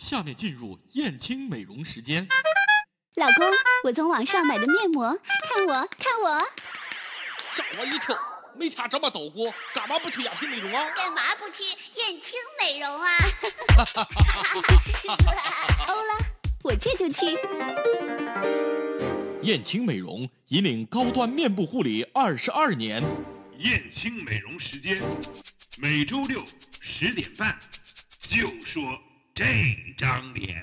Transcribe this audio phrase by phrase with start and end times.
[0.00, 2.26] 下面进入燕青美容时间。
[3.16, 3.46] 老公，
[3.84, 5.14] 我从网上买的面膜，
[5.46, 6.38] 看我，看我，
[7.52, 8.18] 吓我一跳！
[8.56, 10.88] 没听这么捣鼓，干嘛不去燕青美容啊？
[10.96, 11.62] 干嘛不去
[12.00, 13.10] 燕青美容啊？
[15.86, 16.16] 欧啦，
[16.64, 17.36] 我这就去。
[19.42, 23.04] 燕青美容引领高端面部护理二十二年。
[23.58, 24.98] 燕青美容时间，
[25.78, 26.42] 每周六
[26.80, 27.58] 十点半，
[28.22, 28.98] 就说
[29.40, 29.46] 这
[29.96, 30.54] 张脸。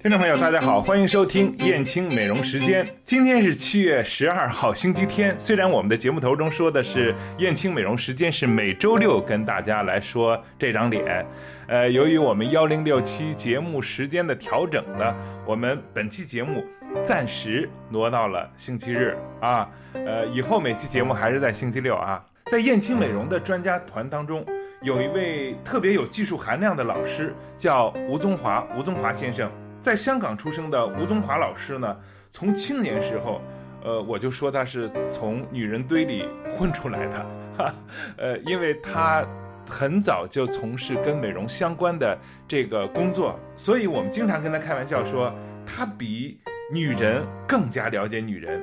[0.00, 2.88] 听众朋友，大家好，欢迎收听燕青美容时间。
[3.04, 5.38] 今天是七月十二号，星期天。
[5.38, 11.26] 虽然我们的节目头中说的是燕青美容时间是每周六跟大家来说这张脸，
[11.66, 15.14] 呃，由于我们幺零六七节目时间的调整呢，
[15.44, 16.64] 我们本期节目
[17.04, 19.68] 暂时挪到了星期日啊。
[19.92, 22.24] 呃，以后每期节目还是在星期六啊。
[22.50, 24.44] 在燕青美容的专家团当中，
[24.84, 29.50] 有一位特别有技术含量的老师，叫吴宗华，吴宗华先生。
[29.80, 31.96] 在香港出生的吴宗华老师呢，
[32.32, 33.40] 从青年时候，
[33.82, 37.74] 呃，我就说他是从女人堆里混出来的， 哈，
[38.18, 39.26] 呃，因为他
[39.66, 45.32] 很早就从事跟美容相关的这个工作，所以我们经常跟他开玩笑说，
[45.64, 46.38] 他比
[46.70, 48.62] 女人更加了解女人。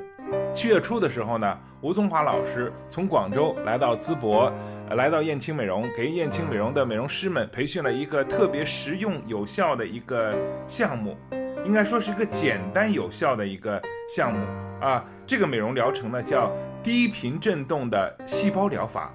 [0.54, 4.52] 七月初的时候呢，吴宗华老师从广州来到淄博，
[4.92, 10.36] 来到燕青美容，给燕青美容的美容师们培训了一个特别实用有效的一个
[10.68, 11.18] 项目，
[11.66, 14.40] 应该说是一个简单有效的一个项目
[14.80, 15.06] 啊。
[15.26, 16.52] 这个美容疗程呢叫
[16.84, 19.14] 低频振动的细胞疗法。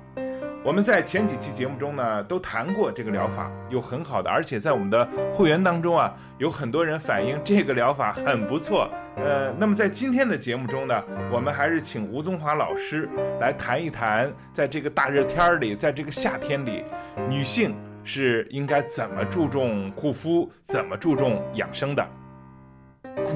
[0.67, 8.91] 我们在前几期节目中呢都谈过这个疗法，有很好的，而且在我们的会员当中啊，有很多人反映这个疗法很不错。
[9.14, 11.00] 呃，那么在今天的节目中呢，
[11.33, 13.09] 我们还是请吴宗华老师
[13.41, 16.83] 来谈一谈，在这个大热天里，在这个夏天里，
[17.28, 17.72] 女性
[18.03, 22.05] 是应该怎么注重护肤，怎么注重养生的。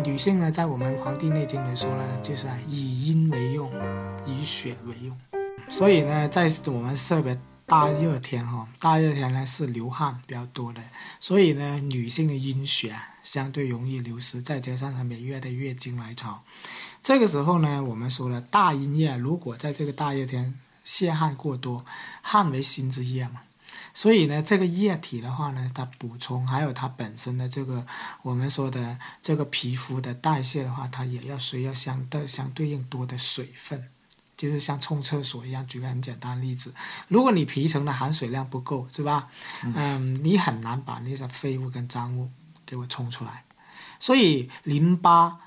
[0.05, 3.71] 女性呢，在我们《黄帝内经》里说呢，就是以阴为用，
[4.27, 5.17] 以血为用。
[5.71, 10.83] 所以呢，在我们特别大热天哈，大热天呢是流汗比较多的，
[11.21, 16.43] 所以呢，女性的阴血相对容易流失，再加上她每月的月经来潮，
[17.03, 21.85] 这个时候呢，我们说了，大阴液如果在这个大热天泄汗过多，
[22.21, 23.43] 汗为心之液嘛，
[23.95, 27.87] 所以呢，这个液体的话呢，它补充还有它本身的这个
[28.23, 33.89] 我们说的这个皮肤的代谢的话，它也要需要相对相对应多的水分。
[34.41, 36.73] 就是像冲厕所一样，举个很简单的例子，
[37.09, 39.29] 如果你皮层的含水量不够，是吧？
[39.63, 42.31] 嗯，你很难把那些废物跟脏物
[42.65, 43.45] 给我冲出来。
[43.99, 45.39] 所以淋巴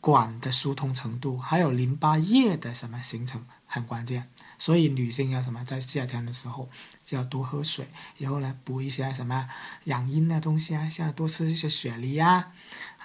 [0.00, 4.30] 管的疏通程度，还有淋巴液的什么形成很关键。
[4.58, 6.68] 所以女性要什么，在夏天的时候
[7.04, 9.48] 就要多喝水，然后呢补一些什么
[9.84, 12.52] 养阴的东西啊，像多吃一些雪梨啊，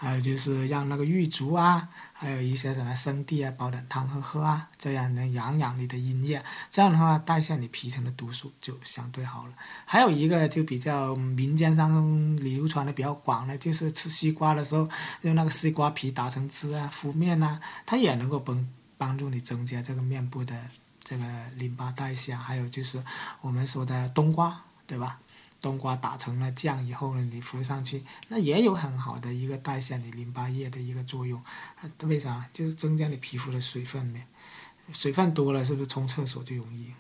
[0.02, 1.88] 还有就是让那个玉竹啊。
[2.14, 9.54] 还有一些什么生地啊、煲点汤喝喝啊，这样能养养你的阴液，这样的话代谢你皮层的毒素就相对好了。
[9.86, 14.88] 还有一个就比较民间上流传的比较广的，就是吃西瓜的时候
[15.22, 18.68] 用那个西瓜皮打成汁啊敷面啊，它也能够帮
[19.00, 20.56] 帮助你增加这个面部的
[21.04, 21.26] 这个
[21.56, 22.36] 淋巴代谢。
[22.36, 23.04] 还有就是
[23.42, 25.20] 我们说的冬瓜，对吧？
[25.62, 31.42] 冬瓜打成了酱以后呢，你敷上去，那也有很好的一个代谢你淋巴液的一个作用。
[32.04, 32.44] 为啥？
[32.52, 34.26] 就是增加你皮肤的水分呗。
[34.92, 36.92] 水分多了，是不是冲厕所就容易？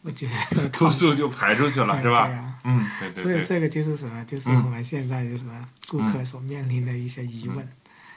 [0.00, 2.58] 我觉得 毒素就排出去了，是吧？
[2.64, 3.22] 嗯，对对对。
[3.22, 4.24] 所以这个就是什么？
[4.24, 7.68] 就是我们现在就是什么顾客所面临的一些疑问。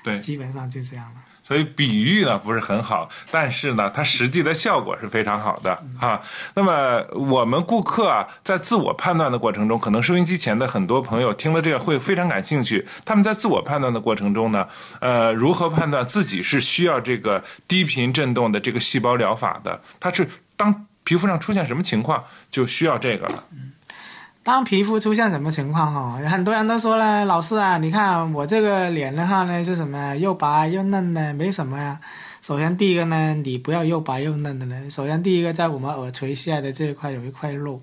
[0.01, 1.23] 对，基本上就这样了。
[1.45, 6.19] 所以比喻呢不是很好，但是呢，它实际的效果是非常好的啊。
[6.55, 12.87] 那么我们顾客啊，在自我判断的过程中，可能收音机前的很多朋友听了这个会非常感兴趣。
[13.05, 14.67] 他们在自我判断的过程中呢，
[14.99, 19.79] 呃，如何判断自己是需要这个低频振动的这个细胞疗法的？
[19.99, 23.43] 它是当皮肤上出现什么情况就需要这个了。
[24.45, 26.29] 当皮肤出现什么情况哈？
[26.29, 30.15] 很多人都说了，老师啊，你看我这个脸的话呢是什么？
[30.17, 31.99] 又白又嫩的，没什么呀。
[32.43, 34.87] 首先第一个呢，你不要又白又嫩的呢。
[34.87, 37.81] 首先第一个，在我们耳垂下的这一块有一块肉，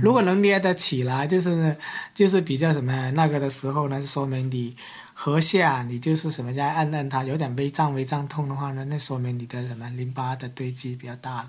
[0.00, 1.76] 如果能捏得起来，就是
[2.14, 4.76] 就是比较什么那个的时候呢，说明你
[5.14, 11.46] 颌下你就是什么在按按它，有点微胀微胀痛的话呢，那说明你的什么淋巴的堆积比较大了。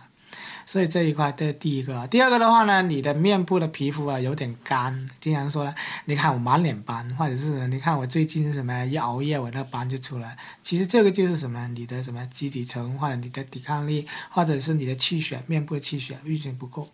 [0.65, 5.73] 所以这一块这第一个，第二个的话呢，你的面部的皮肤啊有点干，经常说呢，
[6.05, 10.35] 你看我满脸斑，或者是你看我最近什么一熬夜，我那斑就出来。
[10.63, 16.87] 其实这个就是什么，你的什么基底层或者你的抵抗力，或者是你的气血，面部的气血运行不够，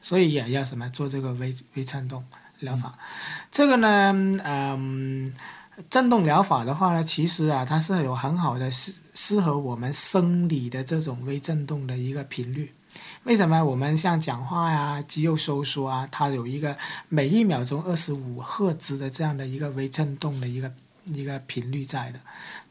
[0.00, 2.24] 所以也要什么做这个微微颤动
[2.58, 2.98] 疗法。
[3.52, 4.12] 这个呢，
[4.44, 5.32] 嗯，
[5.88, 12.72] 震动疗法的话呢，其实啊，它是有很好的适适合我们生理的这种微震动的一个频率。
[13.24, 16.76] 为什么我们像讲话呀、肌肉收缩啊，它有一个
[17.08, 20.72] 每一秒钟二十五赫兹的这样的一个微震动的一个
[21.04, 22.18] 一个频率在的？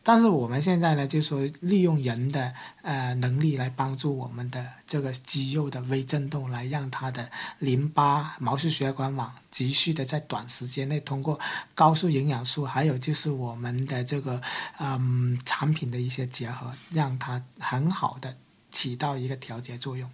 [0.03, 11.39] 但是我们现在呢，就说利用人的呃能力来帮助我们的这个肌肉的微震动，来让它的淋巴、毛细血管网急需的在短时间内通过
[11.73, 14.41] 高速营养素，还有就是我们的这个
[14.79, 18.35] 嗯产品的一些结合，让它很好的
[18.71, 20.09] 起到一个调节作用。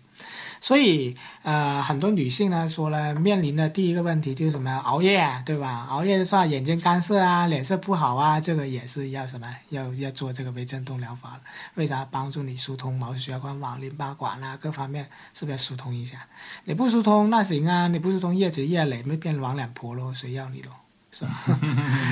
[0.60, 4.76] 所以，呃，很多女性呢说呢，面临的第一个问题就是什么？
[4.80, 5.86] 熬夜，啊，对吧？
[5.92, 9.48] 熬夜的话，眼睛干涩啊，脸色不好啊，这个也是要什么？
[9.70, 11.40] 要要做这个微振动疗法。
[11.76, 12.04] 为啥？
[12.10, 16.26] 帮助你疏通毛细血管网、淋巴管啊，各方面是不是要疏通一下？
[16.64, 20.72] 你不疏通那行啊，你不疏通越积越累，没变黄脸婆咯，谁要你咯？
[21.10, 21.32] 是吧？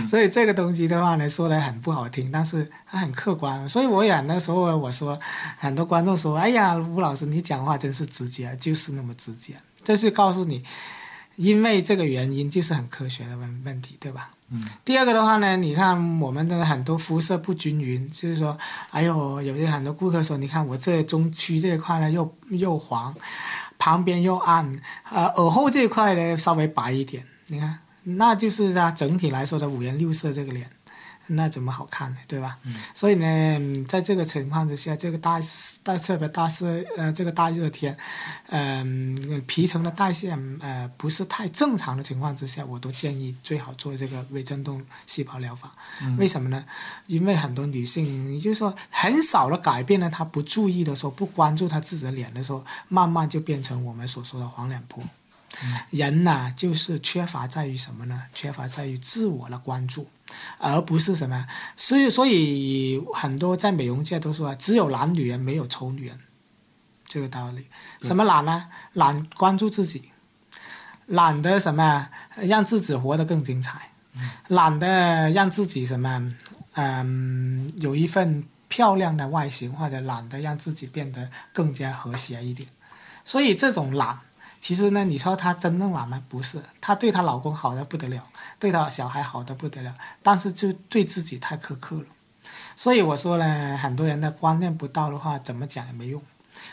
[0.07, 3.67] 所以这个东西的话呢，说的很不好听，但是它很客观。
[3.67, 5.19] 所以我也那时候我说，
[5.57, 9.53] 很多观众说：“哎呀，吴老师你讲话真是直接，就是那么直接。”
[9.83, 10.63] 这是告诉你，
[11.35, 14.31] 因为这个原因就是很科学的问问题，对吧？
[14.49, 14.63] 嗯。
[14.85, 18.57] 第二个的话呢，你看我们的很多肤色不均匀，就是说，
[18.91, 23.13] 哎呦，有些很多顾客说，你看我这中区这一块呢又又黄，
[23.77, 24.81] 旁边又暗，
[25.11, 27.79] 呃，耳后这一块呢稍微白一点，你看。
[28.05, 30.69] 那就是它整体来说的五颜六色这个脸，
[31.27, 32.17] 那怎么好看呢？
[32.27, 32.59] 对吧？
[32.93, 35.39] 所以呢，在这个情况之下，这个大
[35.81, 37.97] 大特别大热呃这个大热天，
[38.49, 45.73] 嗯，皮层的代谢呃不是太正常的情况之下，我都建议最好做这个微振动细胞疗法。
[46.19, 46.63] 为什么呢？
[47.07, 55.03] 因为很多女性，也就是说很少的改变呢，她不注意的时候，不关注她自己的脸的时候，慢慢就变成我们所说的黄脸婆。
[55.89, 58.23] 人呐，就是缺乏在于什么呢？
[58.33, 60.09] 缺乏在于自我的关注，
[60.57, 61.47] 而不是什么。
[61.77, 66.19] 所以，所以很多在美容界都说，只有懒女人，没有丑女人，
[67.07, 67.67] 这个道理。
[68.01, 68.67] 什么懒呢？
[68.93, 70.11] 懒关注自己，
[71.05, 73.91] 懒得什么让自己活得更精彩，
[74.49, 76.33] 懒得让自己什么
[76.73, 82.67] 嗯有一份漂亮的外形，或者懒得让自己变得更加和谐一点。
[83.23, 84.19] 所以这种懒。
[84.59, 86.21] 其实呢，你说她真正懒吗？
[86.27, 88.21] 不是，她对她老公好的不得了，
[88.59, 89.93] 对她小孩好的不得了，
[90.23, 92.05] 但是就对自己太苛刻了。
[92.75, 96.21] 所以我说呢，很多人的观念不到的话，怎么讲也没用。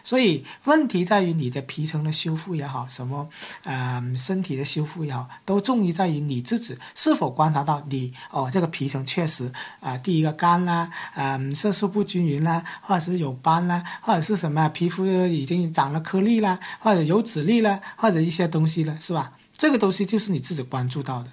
[0.02, 3.28] 所以问题在于你的皮层的修复也好，什么，
[3.64, 9.50] 嗯，身体的修复也好，都重于在于你自己是否观察到你哦，这个皮层确实
[9.80, 19.32] 啊，第一个干啦，嗯，色素不均匀啦，或者是有斑啦，或者是什么皮肤已经长了颗粒啦，或者有籽粒啦，或者一些东西了，是吧？
[19.56, 21.30] 这个东西就是你自己关注到的，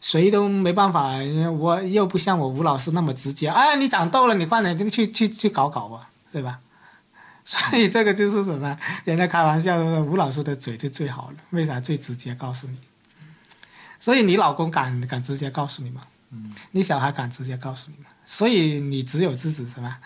[0.00, 1.16] 谁都没办法，
[1.58, 6.60] 我又不像我吴老师那么直接，哎，你长痘了，你快点就去去去搞搞吧，对吧？
[7.44, 8.78] 所以这个就是什么？
[9.04, 12.78] 人家开玩笑说吴老师的嘴就最好了，为啥最直接告诉你？
[13.98, 16.02] 所以你老公敢敢直接告诉你吗？
[16.30, 16.52] 嗯。
[16.70, 18.10] 你小孩敢直接告诉你吗？
[18.24, 19.98] 所以你只有自己什么，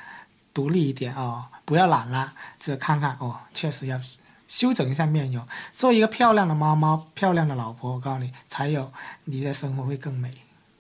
[0.53, 4.01] 独立一点哦，不要懒了，只看看哦，确实要
[4.49, 8.93] 修整一下面容，做一个漂亮的妈妈、漂亮的老婆，我告诉你，才有
[9.25, 10.32] 你的生活会更美。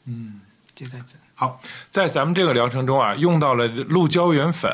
[0.04, 0.40] 嗯，
[0.74, 1.16] 就在这。
[1.36, 1.60] 好，
[1.90, 4.70] 在咱们这个疗程中啊，用到了鹿胶原粉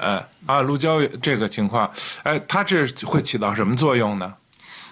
[0.46, 1.90] 啊，鹿胶这个情况，
[2.22, 4.34] 哎，它这会起到什么作用呢？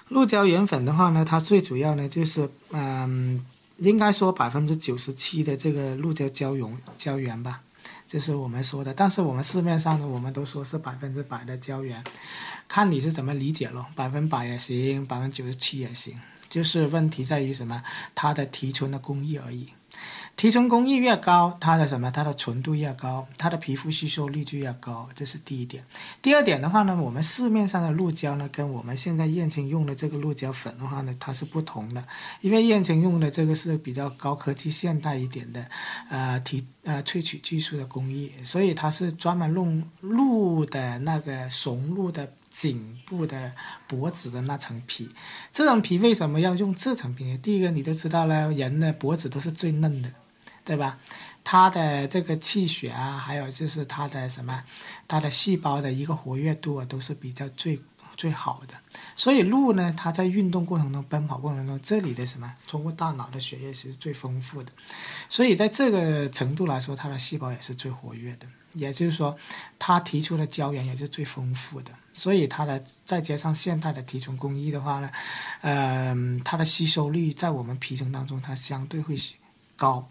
[0.09, 3.45] 鹿胶原粉的话呢，它最主要呢就是，嗯，
[3.77, 7.61] 应该说百分之九十七的这个鹿胶胶原胶原吧，
[8.07, 8.95] 这是我们说的。
[8.95, 12.03] 但是我们市面上呢，我们都说是百分之百的胶原，
[12.67, 17.83] 看你是怎么理解咯，百分百也行，百分之九十七也行，就是问题在于什么？
[18.15, 19.69] 它的提纯的工艺而已。
[20.39, 22.13] 提纯工艺越高，它的什么？
[22.13, 25.85] 它的纯度越高，它的皮肤吸收率就越高，这是第一点。
[26.23, 32.05] 第二点的话呢，我们市面上的鹿胶呢，跟我们现在燕青用的这个鹿胶粉的话呢，它是不同的。
[32.41, 35.67] 因为燕青用的这个是比较高科技、现代一点的，
[36.09, 42.33] 呃提呃萃取技术的工艺，所以它是专门用鹿的那个雄鹿的。
[42.51, 43.53] 颈部的
[43.87, 45.09] 脖子的那层皮，
[45.53, 47.39] 这层皮为什么要用这层皮呢？
[47.41, 50.11] 第一个你都知道了，人的脖子都是最嫩的，
[50.69, 50.99] 对吧？
[51.43, 54.63] 它的这个气血啊，还有就是它的什么，
[55.09, 57.81] 它的细胞的一个活跃度啊，都是比较最
[58.19, 58.75] 最好的。
[59.17, 64.71] 所以鹿呢，它在运动过程中、奔跑过程中，这里的什么通过大脑的血液是最丰富的，
[65.31, 68.47] 所以在这个程度来说，它的细胞也是最活跃的。
[68.75, 69.35] 也就是说，
[69.79, 71.91] 它提出的胶原也是最丰富的。
[72.13, 75.11] 所以它的再加上现代的提纯工艺的话呢，
[75.63, 79.17] 呃，它的吸收率在我们皮层当中它相对会
[79.75, 80.07] 高。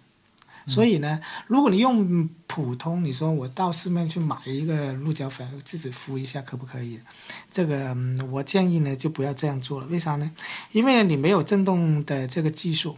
[0.68, 7.00] 所以呢，如果你用普通，你说我到市面去买一个鹿角粉自己敷一下，可不可以？
[7.52, 7.96] 这个
[8.30, 9.88] 我建议呢就不要这样做了。
[9.88, 10.30] 为啥呢？
[10.74, 12.98] 因为你没有震动的这个技术。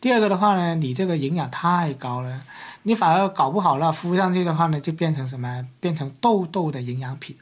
[0.00, 2.42] 第二个的话呢，你这个营养太高了，
[2.84, 5.66] 你反而搞不好了，敷上去的话呢，就变成什么？
[5.80, 7.36] 变成痘痘的营养品。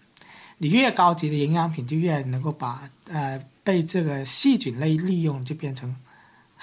[0.59, 5.95] 你越高级的营养品，就越能够把呃被这个细菌类利用，就变成。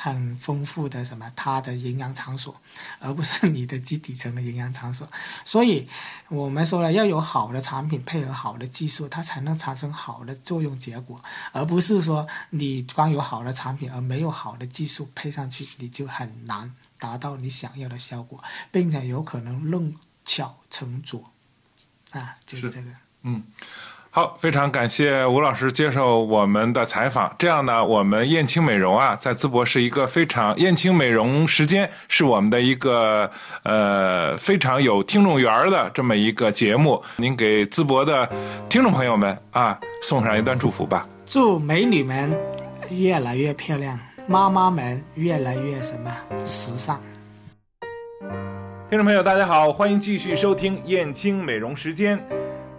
[0.02, 2.56] 很丰富的什么，它的营养场所，
[3.00, 5.06] 而不是你的基底层的营养场所。
[5.44, 5.86] 所以，
[6.30, 18.42] 我们说了，要有好的产品配合好的技术，它才能产生好的作用结果，而不是说你光有好的产品而没有好的技术配上去，你就很难达到你想要的效果，
[18.72, 21.30] 并且有可能弄巧成拙。
[22.12, 22.90] 啊，就是这个。
[23.24, 23.44] 嗯。
[24.12, 27.36] 好，非常感谢吴老师接受我们的采访。
[27.38, 33.30] 这样呢，我们燕青美容啊，在淄博是一个非常燕青美容时间是我们的一个
[33.62, 37.04] 呃非常有听众缘的这么一个节目。
[37.18, 38.28] 您给淄博的
[38.68, 41.08] 听众朋友们啊送上一段祝福吧。
[41.28, 42.36] 祝美女们
[42.90, 46.12] 越来越漂亮，妈妈们越来越什么
[46.48, 47.00] 时尚。
[48.90, 52.20] 听众朋友，大家好，欢迎继续收听燕青美容时间。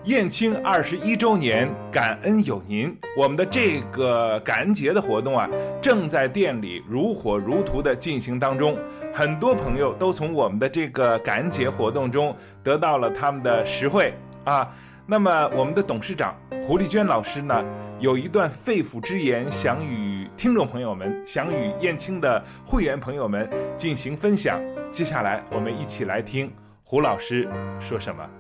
[0.05, 2.97] 燕青二十一周年，感恩有您。
[3.15, 5.47] 我们的这个感恩节的活动啊，
[5.83, 8.79] 正在店里如火如荼的进行当中。
[9.13, 14.15] 很多朋友都从我们的这个感恩节活动中得到了他们的实惠
[14.45, 14.67] 啊。
[15.05, 16.35] 那么，我们的董事长
[16.67, 17.63] 胡丽娟老师呢，
[17.99, 24.59] 有一段肺腑之言，想与听众朋友们，想与燕青的会员朋友们进行分享。
[24.91, 26.51] 接下来，我们一起来听
[26.85, 27.47] 胡老师
[27.79, 28.40] 说什么。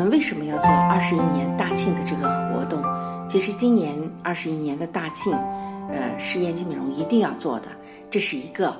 [0.00, 2.82] 我们为什么要做二十一年大庆的这个活动？
[3.28, 5.30] 其实今年二十一年的大庆，
[5.90, 7.66] 呃，是燕青美容一定要做的。
[8.08, 8.74] 这是一个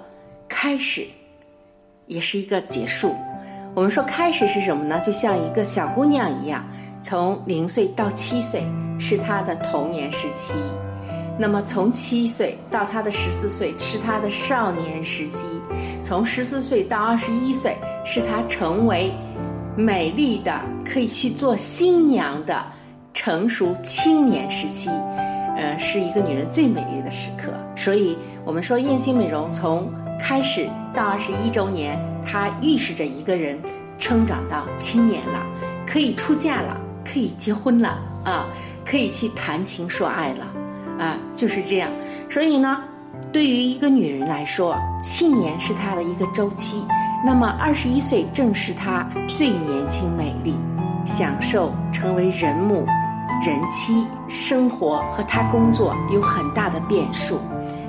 [0.49, 1.07] 开始，
[2.07, 3.15] 也是一个结束。
[3.75, 4.99] 我们说开始是什么呢？
[5.01, 6.65] 就像一个小姑娘一样，
[7.03, 8.67] 从零岁到七岁
[8.99, 10.55] 是她的童年时期，
[11.39, 15.45] 那么从七岁到她的十四岁是她的少年时期，
[16.03, 19.13] 从十四岁到二十一岁是她成为。
[19.77, 20.53] 美丽的
[20.93, 22.67] 可以去做新娘的
[23.15, 24.91] 成熟青年时期，
[25.57, 27.53] 呃，是一个女人最美丽的时刻。
[27.77, 33.57] 所以，我们说燕青美容从开始到二十一周年，它预示着一个人
[33.99, 35.47] 成长到青年了，
[35.87, 38.45] 可以出嫁了，可以结婚了啊，
[38.85, 40.47] 可以去谈情说爱了
[40.99, 41.89] 啊，就是这样。
[42.29, 42.83] 所以呢，
[43.33, 46.85] 对于一个女人来说，七年是她的一个周期。
[47.25, 50.55] 那么，二十一岁正是她最年轻、美丽、
[51.05, 52.87] 享受成为人母、
[53.45, 57.39] 人妻生活和她工作有很大的变数。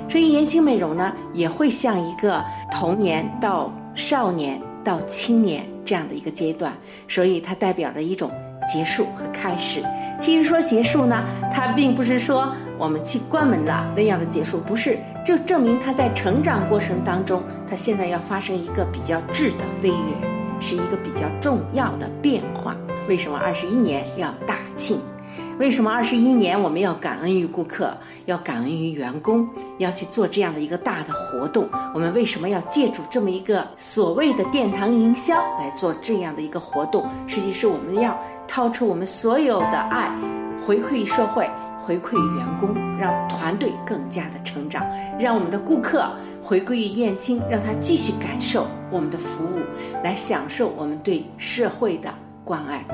[0.08, 6.72] 所以，年轻美容呢，也会像一个童年到少年到青年这样的一个阶段。
[7.08, 8.30] 所以，它代表着一种
[8.70, 9.82] 结束和开始。
[10.20, 14.98] 其实说结束呢，它并不是说我们去关门了那样的结束，不是。
[15.24, 22.76] 这证明他在成长过程当中，他现在要发生一个比较质的飞跃，是一个比较重要的变化。
[23.08, 25.00] 为什么二十一年要大庆？
[25.58, 31.68] 为什么二十一年我们要感恩于顾客，要感恩于员工，要去做这样的一个大的活动？
[31.94, 37.06] 我们为什么要借助这么一个所谓的殿堂营销来做这样的一个活动？
[37.26, 38.18] 实际是我们要
[38.48, 40.10] 掏出我们所有的爱，
[40.66, 41.48] 回馈社会。
[41.84, 44.86] 回馈员工，让团队更加的成长，
[45.18, 46.08] 让我们的顾客
[46.40, 49.58] 回归于燕青，让他继续感受我们的服务，
[50.04, 52.08] 来享受我们对社会的
[52.44, 52.84] 关爱。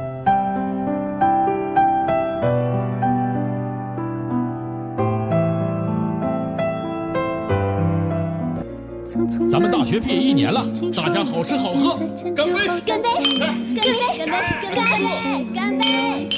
[9.50, 11.96] 咱们大学毕业一年了，大家好吃好喝，
[12.36, 12.66] 干杯！
[12.84, 13.08] 干杯！
[13.38, 13.72] 干杯！
[13.74, 14.36] 干杯！
[14.74, 15.46] 干杯！
[15.54, 16.28] 干杯！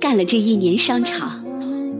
[0.00, 1.30] 干了这一年商场，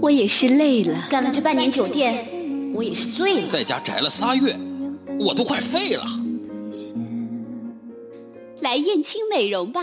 [0.00, 2.26] 我也是累了；干了这半年酒店，
[2.74, 3.48] 我也是醉了。
[3.52, 4.56] 在家宅了仨月，
[5.20, 6.02] 我都快废了。
[8.62, 9.80] 来燕青美容吧。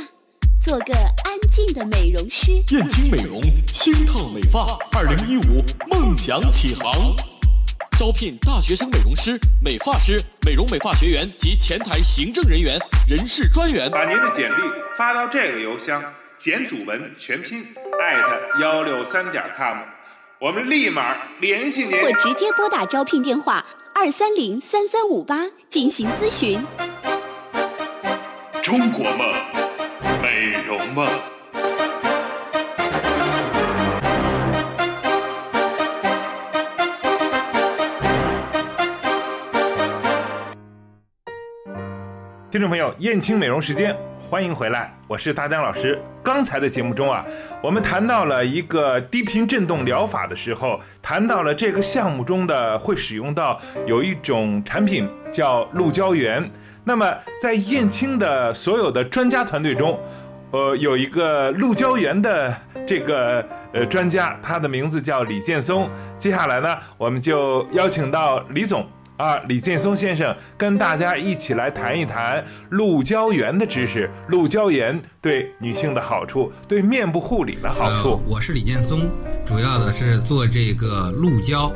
[0.61, 0.93] 做个
[1.23, 2.51] 安静的美容师。
[2.71, 3.41] 燕青美容，
[3.73, 7.15] 星烫美发，二零一五梦想起航。
[7.97, 13.89] 招聘大学生美容师、美发师、美容美发学员及前台行政人员、人事专员。
[13.89, 14.61] 把您的简历
[14.97, 16.03] 发到这个邮箱：
[16.37, 17.65] 简祖文全拼
[17.99, 19.77] 艾特幺六三点 com，
[20.39, 21.99] 我们立马联系您。
[22.01, 23.65] 或直接拨打招聘电话
[23.95, 26.59] 二三零三三五八进行咨询。
[28.67, 29.33] 中国梦，
[30.21, 31.07] 美容梦。
[42.51, 45.97] 听众朋友，燕青美容时间，欢迎回来，我是大江老师。
[46.21, 47.23] 刚才的节目中啊，
[47.63, 56.51] 我们谈到了一个低频振动疗法的时候，谈到了这个项目中的会使用到有一种产品叫鹿胶原。
[56.87, 59.99] 那么在燕青的所有的专家团队中，
[60.51, 62.55] 呃，有一个鹿胶原的
[62.87, 65.89] 这个呃专家，他的名字叫李建松。
[66.17, 68.87] 接下来呢，我们就邀请到李总。
[69.17, 78.21] 啊，李建松先生跟大家一起来谈一谈鹿胶原的知识，鹿胶原对女性的好处，对面部护理的好处。
[78.27, 79.09] 我是李建松，
[79.43, 81.73] 主要的是做这个鹿胶。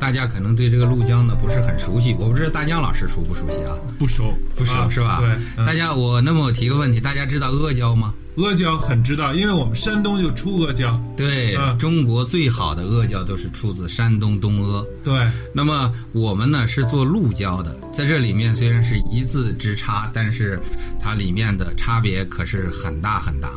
[0.00, 3.76] 大家可能对这个鹿胶呢不是很熟悉，我不知道大江老师熟不熟悉啊？
[3.98, 5.20] 不熟，不熟、啊是吧？
[5.20, 8.14] 对，嗯大家我那么我提个问题，大家知道阿胶吗？
[8.36, 10.98] 阿胶很知道，因为我们山东就出阿胶。
[11.16, 14.84] 对，嗯中国最好的阿胶都是出自山东东阿。
[15.04, 20.58] 对，那么我们呢是做鹿胶的，在这里面虽然是一字之差，但是
[20.98, 23.50] 它里面的差别可是很大很大。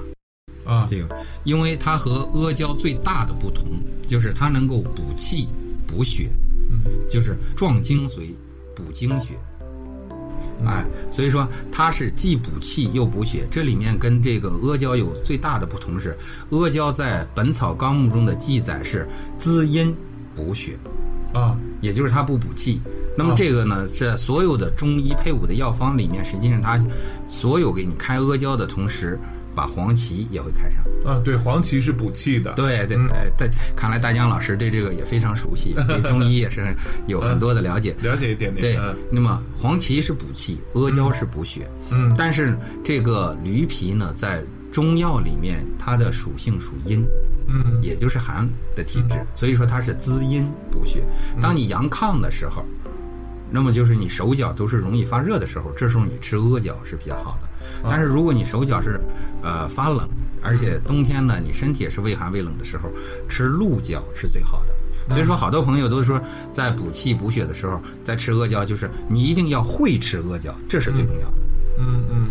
[0.65, 3.65] 啊，这个，因为它和阿胶最大的不同
[4.07, 5.47] 就是它能够补气、
[5.88, 6.30] 补血，
[6.70, 8.34] 嗯，就是壮精髓、
[8.75, 9.34] 补精血。
[10.66, 16.18] 哎，所以说它是既补气又补血，这里面跟这个阿胶有最大的不同是，
[16.52, 19.06] 阿胶在《本草纲目》中的记载是
[19.38, 19.94] 滋阴
[20.34, 20.78] 补血，
[21.34, 22.80] 啊，也就是它不补气。
[23.18, 26.80] 那么这个呢，在所有的中医配伍的药方里面，实际上它
[27.28, 29.20] 所有给你开阿胶的同时，
[29.55, 30.83] 把黄芪也会开上。
[31.05, 32.53] 啊，对，黄芪是补气的。
[32.53, 36.75] 对对，嗯哎，对，看来大江老师对这个也非常熟悉， 对中医也是很
[37.07, 37.95] 有很多的了解。
[38.01, 38.62] 了解一点点。
[38.62, 41.67] 对嗯，那么黄芪是补气，阿胶是补血。
[41.91, 47.06] 嗯但是这个驴皮呢，在中药里面它的属性属阴，
[47.47, 51.04] 嗯也就是寒的体质，所以说它是滋阴补血。
[51.41, 52.65] 当你阳亢的时候，
[53.51, 57.49] 那么就是你手脚都是容易发热的时候，这时候你吃阿胶是比较好的。
[57.84, 58.99] 但是如果你手脚是
[59.41, 60.08] 呃发冷，
[60.41, 62.89] 而且冬天呢你身体也是畏寒畏冷的时候，
[63.28, 64.73] 吃鹿角是最好的。
[65.10, 66.17] 所以说，好多朋友都说，
[66.54, 71.36] 在补气补血的时候，在吃阿胶，就是你一定要会吃阿胶，这是最重要的。
[71.78, 72.28] 嗯嗯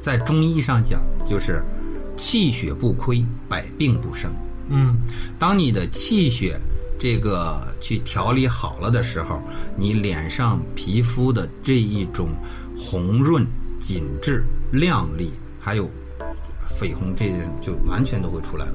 [0.00, 1.62] 在中医上讲，就是
[2.18, 4.30] 气血不亏，百病不生。
[4.68, 4.98] 嗯
[5.38, 6.60] 当你的气血
[6.98, 9.42] 这个去调理好了的时候，
[9.74, 12.28] 你脸上皮肤的这一种
[12.76, 13.46] 红润、
[13.80, 15.90] 紧致、亮丽，还有
[16.78, 18.74] 绯红，这就完全都会出来了。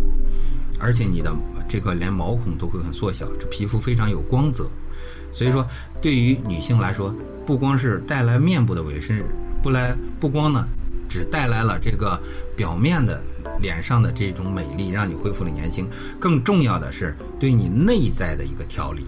[0.80, 1.34] 而且你的
[1.70, 4.68] 这个连毛孔都会很缩小，这皮肤非常有光泽。
[5.32, 5.66] 所以说，
[6.02, 7.16] 对于女性来说，
[7.46, 9.24] 不光是带来面部的卫生，
[9.62, 10.68] 不来不光呢，
[11.08, 12.20] 只带来了这个
[12.56, 13.22] 表面的
[13.62, 15.88] 脸上的这种美丽，让你恢复了年轻。
[16.20, 19.06] 更重要的是对你内在的一个调理，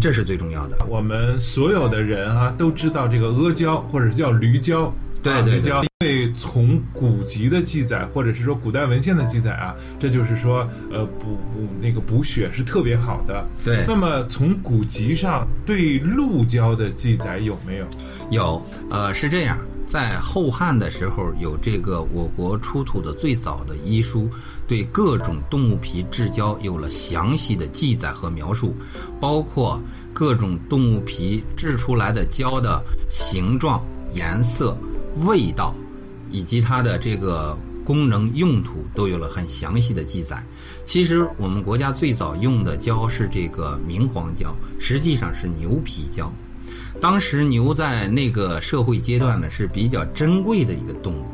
[0.00, 0.76] 这是最重要的。
[0.88, 4.92] 我们所有的人啊都知道这个阿胶或者叫驴胶。
[5.20, 13.44] 啊对对驴胶，因为从古籍的记载，或者是说古代文献的记载啊，这就是说，呃，补补那个补血是特别好的。
[13.64, 17.86] 对那么从古籍上对鹿胶的记载有没有？
[18.30, 24.28] 有，呃，是这样，在后汉的时候，有这个我国出土的最早的医书，
[24.66, 28.74] 对各种动物皮制胶有了详细的记载和描述，
[29.20, 29.82] 包括
[30.14, 34.76] 各种动物皮制出来的胶的形状、颜色、
[35.24, 35.74] 味道，
[36.30, 40.42] 以及它的这个功能用途都有了很详细的记载。
[40.84, 46.32] 其实我们国家最早用的胶是这个明黄胶，实际上是牛皮胶。
[47.00, 51.24] 当时牛在那个社会阶段呢是比较珍贵的一个动物。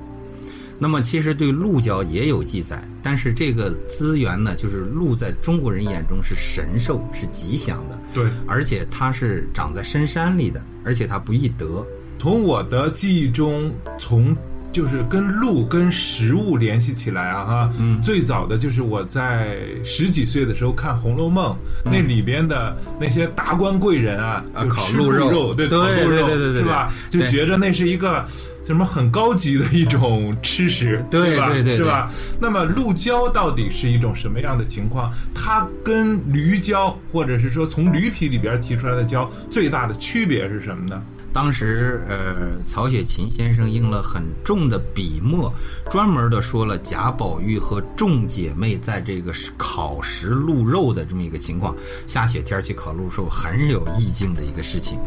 [0.79, 11.85] 那么其实对鹿胶也有记载，但是这个资源呢，就是鹿在中国人眼中是神兽，是吉祥的，对，而且它是长在深山里的，而且它不易得。
[12.18, 14.37] 从我的记忆中，从
[14.72, 17.70] 就是跟鹿跟食物联系起来啊哈。
[17.79, 21.52] 嗯最早的就是我在十几岁的时候看《红楼梦》，
[21.85, 26.92] 那里边的那些达官贵人啊，就吃烤鹿肉肉，对，对烤鹿肉，对对对对对是吧？
[27.11, 28.24] 就对觉着那是一个。
[28.66, 31.07] 什么很高级的一种吃食，吧？
[31.09, 32.11] 对对对是吧？
[32.40, 35.09] 那么鹿胶到底是一种什么样的情况？
[35.33, 41.00] 它跟驴胶，或者是说从驴皮里边提出来的胶，最大的区别是什么呢？
[41.37, 45.53] 当时，呃，曹雪芹先生用了很重的笔墨，
[45.90, 51.77] 专门的说了贾宝玉和众姐妹在这个烤食鹿肉的这么一个情况。
[52.07, 54.99] 下雪天去烤鹿肉，很有意境的一个事情。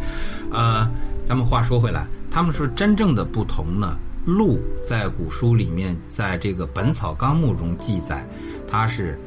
[0.51, 0.87] 呃，
[1.25, 8.23] 咱们话说回来，他们说真正的不同呢，鹿在古书里面，在这个《本草纲目》中记载，
[8.67, 9.17] 它是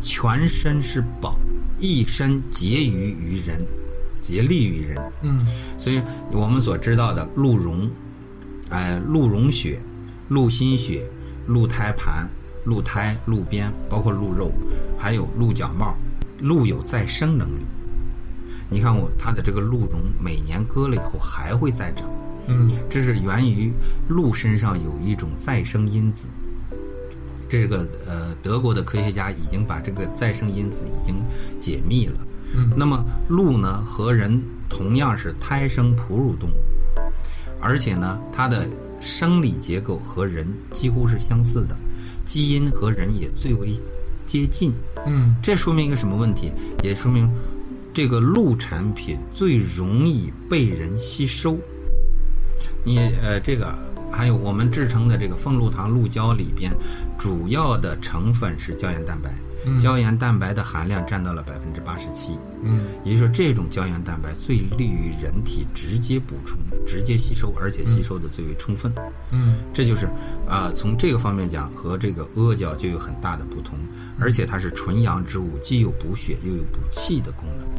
[0.00, 1.34] 全身是宝，
[1.80, 3.66] 一身结于于人，
[4.26, 5.12] 竭利于人。
[5.22, 5.46] 嗯
[5.78, 7.88] 所以我们所知道的鹿茸，
[8.70, 9.78] 哎，鹿茸血、
[10.28, 11.04] 鹿心血、
[11.46, 12.28] 鹿胎盘、
[12.64, 14.50] 鹿胎、鹿鞭，包括鹿肉，
[14.98, 15.94] 还有鹿角帽，
[16.40, 17.60] 鹿有再生能力。
[18.68, 22.08] 你看我它的这个鹿茸，每年割了以后还会再长，
[22.48, 23.72] 嗯这是源于
[24.08, 26.26] 鹿身上有一种再生因子。
[27.48, 31.16] 这个呃，德国的科学家已经把这个再生因子已经
[31.60, 32.14] 解密了。
[32.54, 36.54] 嗯那么鹿呢和人同样是胎生哺乳动物，
[37.60, 38.66] 而且呢它的
[39.00, 41.76] 生理结构和人几乎是相似的，
[42.24, 43.74] 基因和人也最为
[44.26, 44.72] 接近。
[45.06, 46.52] 嗯这说明一个什么问题？
[46.82, 47.28] 也说明
[47.92, 51.58] 这个鹿产品最容易被人吸收。
[52.84, 53.74] 你呃，这个
[54.16, 56.72] 还有我们制成的这个凤鹿糖鹿胶里边，
[57.18, 59.30] 主要的成分是胶原蛋白，
[59.66, 62.38] 嗯胶原蛋白的含量占到了百分之八十七。
[62.62, 68.90] 嗯也就是说，这种胶原蛋白最利于人体直接补充、直接吸收，而且吸收的最为充分。
[69.30, 70.08] 嗯这就是
[70.48, 73.78] 啊、从这个方面讲，和这个阿胶就有很大的不同，
[74.18, 77.75] 而且它是纯阳之物，既有补血又有补气的功能。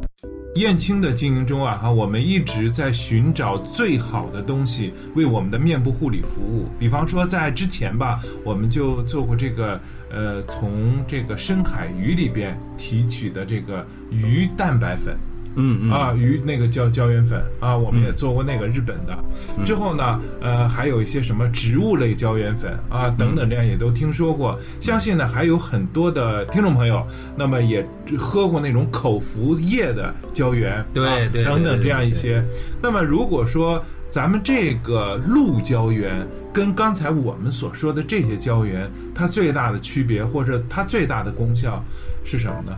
[0.58, 6.67] 燕青的经营中啊，哈，我们一直在寻找最好的东西为我们的面部护理服务。
[6.80, 9.80] 比方说，在之前吧，我们就做过这个，
[10.12, 15.15] 呃，从这个深海鱼里边提取的这个鱼蛋白粉。
[15.58, 19.17] 嗯嗯啊，鱼那个胶胶原粉啊，我们也做过那个日本的。
[19.65, 24.58] 之后呢，呃，还有一些什么植物类胶原粉啊等等，这样也都听说过。
[24.80, 27.86] 相信呢，还有很多的听众朋友，那么也
[28.17, 32.43] 喝过那种口服液的胶原，对对等等这样一些。
[32.82, 33.84] 那么如果说
[34.17, 41.86] 咱们这个鹿胶原跟刚才我们所说的这些胶原，它最大的区别或者它最大的功效
[42.25, 42.75] 是什么呢？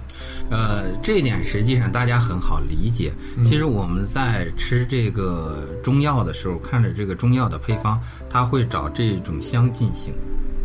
[0.51, 3.13] 呃，这一点实际上大家很好理解。
[3.41, 7.97] 其实我们在吃这个中药的时候，看着这个中药的配方，
[8.29, 10.13] 它会找这种相近性。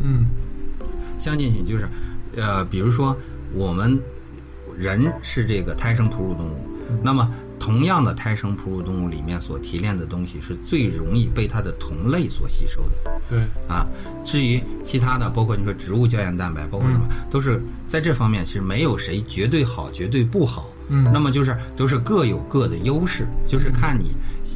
[0.03, 0.27] 嗯
[1.21, 1.87] 相近性就是，
[2.35, 3.17] 呃，比如说
[3.53, 3.97] 我们
[4.77, 6.69] 人是这个胎生哺乳动物，
[7.01, 7.31] 那么
[7.65, 13.21] 同样的胎生哺乳动物里面所提炼的东西是最容易被它的同类所吸收的。
[13.27, 13.87] 对，啊，
[14.23, 20.69] 至于其他的，包括你说植物胶原蛋白，包括什么，都是在这方面其实没有谁绝对好，绝对不好。
[20.91, 24.11] 嗯那么就是都是各有各的优势，就是看你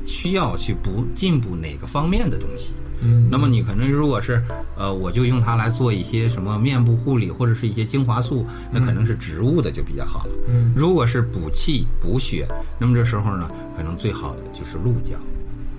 [0.07, 2.75] 需要去补进步哪个方面的东西。
[3.01, 4.43] 嗯那么你可能如果是
[4.77, 10.33] 呃，我就用它来做一些什么面部护理或者是一些精华素，那可能是植物的就比较好了。
[10.49, 12.45] 嗯如果是补气补血，
[12.79, 15.15] 那么这时候呢，可能最好的就是鹿角。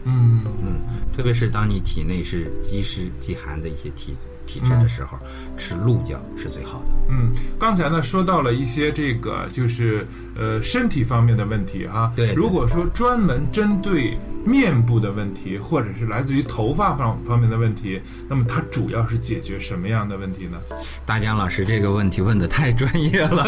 [0.06, 0.80] 嗯嗯，
[1.12, 4.15] 特别是当你体内是积湿积寒的一些体
[4.50, 5.20] 体质的时候，
[5.58, 6.92] 吃鹿胶是最好的。
[7.10, 12.12] 嗯，刚才呢说到了一些这个就是呃身体方面的问题啊。
[12.16, 20.58] 对对如果说专门针对面部的问题，或者是来自于头发方方面的问题，那么它主要是解决什么样的问题呢？
[21.06, 23.43] 大江老师这个问题问的太专业了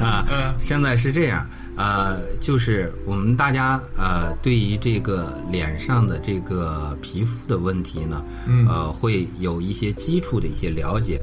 [0.00, 0.54] 啊！
[0.58, 11.20] 现在是这样，呃，就是我们大家呃对于这个脸上的这个皮肤的问题呢，嗯呃，会有一些基础的一些了解，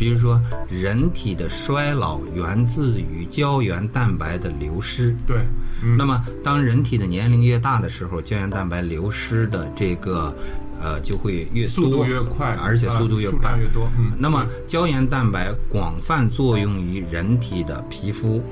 [0.00, 5.14] 比如说人体的衰老源自于胶原蛋白的流失。
[5.26, 5.44] 对，
[5.82, 5.94] 嗯。
[5.98, 10.34] 那么，当人体的年龄越大的时候，胶原蛋白流失的这个
[10.80, 14.12] 呃就会越多，速度越快而且速度越快，量越多嗯。
[14.18, 18.42] 那么，胶原蛋白广泛作用于人体的皮肤，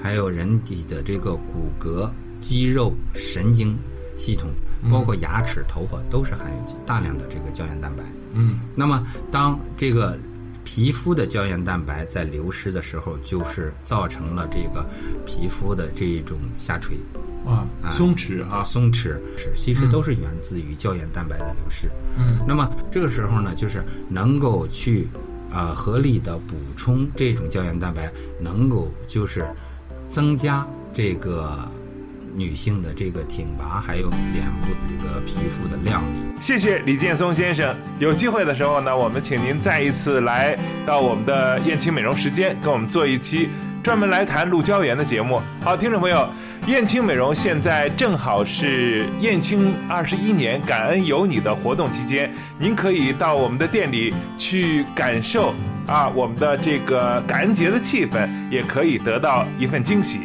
[0.00, 2.08] 还有人体的这个骨骼、
[2.40, 3.76] 肌肉、神经
[4.16, 4.48] 系统，
[4.90, 8.02] 包括牙齿、头发，都是含有大量的这个胶原蛋白。
[8.32, 8.58] 嗯。
[8.74, 10.16] 那么，当这个
[10.70, 14.84] 皮肤的胶原蛋白在流失的时候，就是造成了这个
[15.24, 16.94] 皮肤的这种下垂。
[17.46, 19.16] 啊，松弛啊，松弛
[19.56, 21.88] 其实都是源自于胶原蛋白的流失。
[22.18, 25.08] 嗯，那么这个时候呢，就是能够去
[25.50, 29.48] 呃合理的补充这种胶原蛋白，能够就是
[30.10, 31.66] 增加这个
[32.34, 36.40] 女性的这个挺拔，还有脸部的这个皮肤的亮丽。
[36.40, 37.74] 谢谢李建松先生。
[37.98, 43.48] 有机会的时候呢，我们请您再一次来到我们的燕青美容时间，跟我们做一期
[43.82, 45.40] 专门来谈鹿胶原的节目。
[45.62, 46.28] 好，听众朋友，
[46.66, 55.54] 燕青美容现在正好是燕青二十一年感恩有你的活动期间，您可以到我们的店里去感受
[55.86, 60.20] 啊我们的这个感恩节的气氛，也可以得到一份惊喜。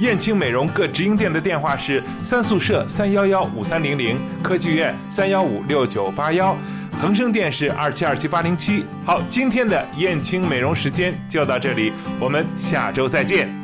[0.00, 6.56] 燕青美容各直营店的电话是三宿舍三幺幺五三零零，科技院三幺五六九八幺，
[7.00, 8.84] 恒生店是二七二七八零七。
[9.04, 13.63] 好，今天的燕青美容时间就到这里，我们下周再见。